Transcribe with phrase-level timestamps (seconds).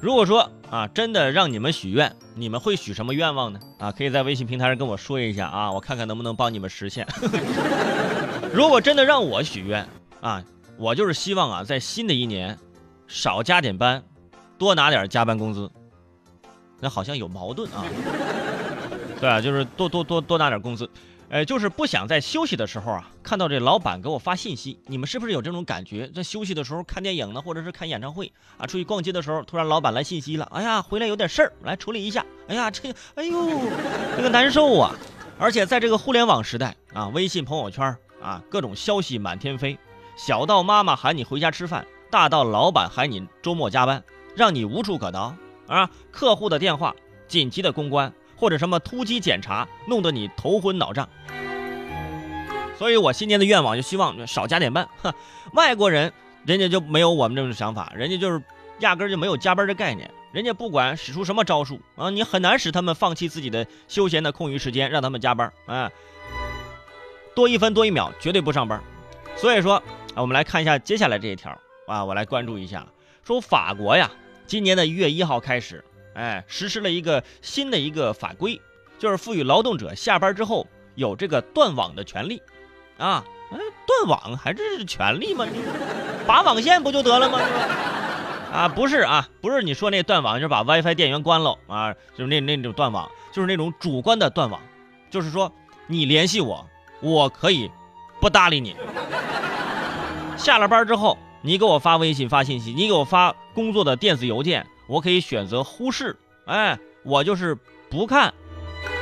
[0.00, 3.58] 如果说啊，真的让你们许愿，你们会许什么愿望呢？
[3.78, 7.06] 啊，可以在微信平台上跟我说一下啊，我看看能不能帮你们实现。
[8.54, 9.86] 如果真的让我许愿
[10.20, 10.42] 啊，
[10.76, 12.56] 我就是希望啊，在新的一年
[13.08, 14.02] 少加点班，
[14.56, 15.68] 多拿点加班工资。
[16.80, 17.84] 那好像有矛盾啊。
[19.20, 20.88] 对啊，就是多多多多拿点工资。
[21.30, 24.80] 呃，就是不想在休息的时候啊，看到这老板给我发信息。
[24.86, 26.08] 你们是不是有这种感觉？
[26.08, 30.48] 在休息的时候看电影呢，或者是看演唱会啊，出去逛街的时候，突然老板来信息了。
[30.52, 32.24] 哎呀，回来有点事儿，来处理一下。
[32.46, 33.60] 哎呀，这，哎呦，
[34.16, 34.94] 这个难受啊！
[35.38, 39.78] 而且在这个互联网时代啊，微信朋友圈啊，各种消息满天飞，
[40.16, 44.02] 小到妈妈喊你回家吃饭，大到老板喊你周末加班，
[44.34, 45.34] 让你无处可逃
[45.66, 45.90] 啊。
[46.10, 46.96] 客户的电话，
[47.28, 48.10] 紧急的公关。
[48.38, 51.08] 或者什么突击检查，弄得你头昏脑胀。
[52.78, 54.88] 所以我新年的愿望就希望少加点班。
[55.02, 55.12] 哼，
[55.54, 56.12] 外国人
[56.46, 58.40] 人家就没有我们这种想法，人家就是
[58.78, 60.08] 压根就没有加班的概念。
[60.30, 65.52] 人家不管使出什么招数啊，你很难使他们放弃自己的休闲的空余时间，让他们加班。
[65.66, 65.90] 啊，
[67.34, 68.80] 多一分多一秒绝对不上班。
[69.36, 69.82] 所以说
[70.14, 72.86] 啊，我们来看一下接下来这一条啊，我来关注一下。
[73.24, 74.10] 说法国呀，
[74.46, 75.84] 今年的一月一号开始。
[76.18, 78.60] 哎，实施了一个新的一个法规，
[78.98, 80.66] 就是赋予劳动者下班之后
[80.96, 82.42] 有这个断网的权利，
[82.98, 85.46] 啊，哎，断网还是权利吗？
[86.26, 87.38] 拔网线不就得了吗？
[88.52, 94.60] 啊，不是啊，不是你说那断网就是把 WiFi 电源关了啊，就是那那种断网，就是那种主观的断网，
[95.10, 95.52] 就是说
[95.86, 96.66] 你联系我，
[97.00, 97.70] 我可以
[98.20, 98.74] 不搭理你。
[100.36, 104.66] 下了班之后，你给我发微信发信息，你给我发工作的电子邮件。
[104.88, 107.56] 我可以选择忽视，哎，我就是
[107.90, 108.32] 不看，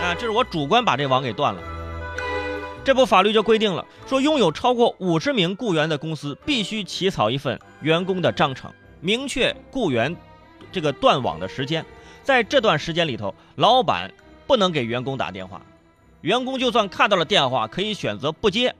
[0.00, 1.60] 啊，这是我主观把这网给断了。
[2.84, 10.16] 这部法律就规定了，说拥有超过五十名雇员的公司必须起草一份员工的章程，明确雇员
[10.70, 11.84] 这个断网的时间，
[12.22, 14.12] 在这段时间里头，老板
[14.46, 15.60] 不能给员工打电话，
[16.20, 18.74] 员工就算看到了电话，可以选择不接，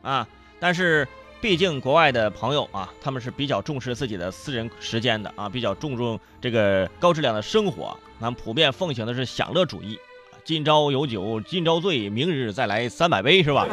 [0.00, 0.26] 啊，
[0.58, 1.06] 但是。
[1.40, 7.96] 毕竟国外的朋友啊，他们是比较重视自己的私人时间的啊，比较注重这个高质量的生活。
[8.20, 9.96] 咱普遍奉行的是享乐主义，
[10.44, 13.68] 今朝有酒今朝醉，明日再来三百杯，是吧？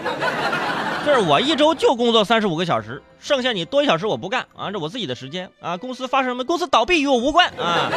[1.03, 5.75] 就是我一周就工作三十五个小时，剩下你多一小时我不干啊，这我自己的时间啊。
[5.75, 7.89] 公司发生什么，公司倒闭与我无关啊。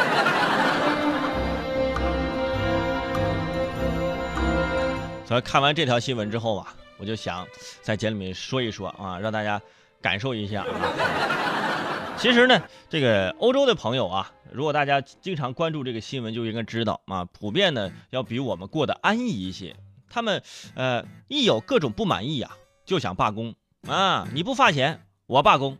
[5.28, 6.74] 所以看完这条新闻之后啊。
[6.98, 7.46] 我就想
[7.80, 9.60] 在节里面说一说啊，让大家
[10.02, 12.14] 感受一下啊。
[12.18, 19.76] 其实呢，这个欧洲的朋友啊，如果大家经常关注这个新闻，就应该知道啊，普遍呢要比我们过得安逸一些。
[20.10, 20.42] 他们
[20.74, 23.54] 呃一有各种不满意啊，就想罢工
[23.86, 24.26] 啊。
[24.34, 25.76] 你不发钱，我罢工；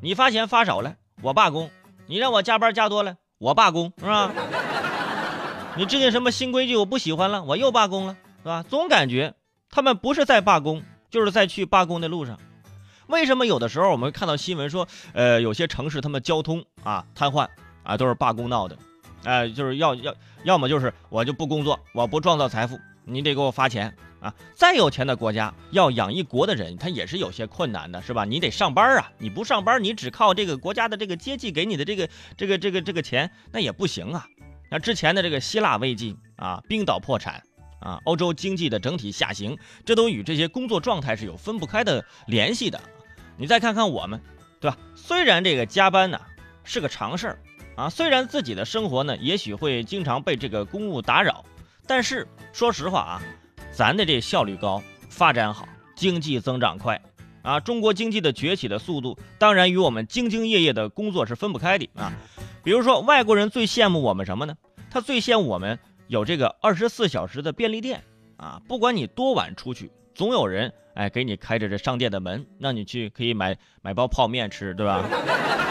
[0.00, 1.68] 你发钱发少了，我罢工；
[2.06, 4.32] 你让我加班加多了，我罢工，是吧？
[5.76, 8.64] 你制定什么新规矩，我不喜欢了，我又罢工了，是吧？
[8.66, 9.34] 总感觉。
[9.72, 12.38] 他们不是在罢工，就是在去罢工的路上。
[13.06, 17.48] 为什么有的时候我们看到新闻说，呃，有些城市他们交通啊瘫痪
[17.82, 18.76] 啊，都是罢工闹的，
[19.24, 24.34] 哎，就是要要要么就是我就不工作，我不创造财富，你得给我发钱啊。
[24.54, 28.26] 再有钱的国家要养一国的人，他也是有些困难的，是吧？
[28.26, 34.26] 你得上班啊，你不上班，你只靠这个国家的这个接济给你的这个这个这个这个钱，那也不行啊。
[34.70, 37.42] 那之前的这个希腊危机啊，冰岛破产。
[37.82, 42.80] 啊，欧洲经济的整体下行，这都与这些工作状态是有分不开的联系的。
[43.36, 44.20] 你再看看我们，
[44.60, 44.78] 对吧？
[44.94, 46.20] 虽然这个加班呢
[46.64, 47.38] 是个常事儿
[47.76, 51.44] 啊，虽然自己的生活呢也许会经常被这个公务打扰，
[51.86, 53.22] 但是说实话啊，
[53.72, 55.66] 咱的这效率高，发展好，
[55.96, 57.00] 经济增长快
[57.42, 62.12] 啊，中国经济的崛起的速度，当然与我们兢兢业业的工作是分不开的啊。
[62.62, 64.54] 比如说，外国人最羡慕我们什么呢？
[64.88, 65.78] 他最羡慕我们。
[66.12, 68.04] 有这个二十四小时的便利店
[68.36, 75.02] 啊，不管你多晚出去，总有人哎给你开着这商店的门，让你去可以买买包泡面吃，对吧？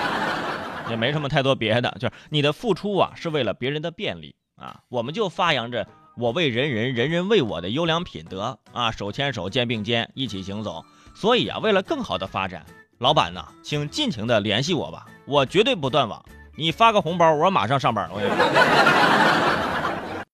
[0.90, 10.84] 也没什么太多别的，就是你的付出啊是为了别人的便利啊，我们就发扬着我为人人，人人为我的优良品德啊，手牵手，肩并肩，一起行走。
[11.14, 12.66] 所以啊，为了更好的发展，
[12.98, 18.10] 老板呢，请尽情的联系我吧，我绝对不断网，你发个红包，我马上上班。
[18.12, 19.21] 我跟你说。